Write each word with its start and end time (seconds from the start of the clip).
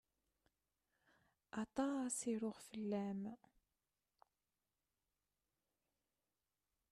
Aṭas 1.61 2.17
i 2.31 2.33
ruɣ 2.41 2.57
fell-am. 2.67 3.21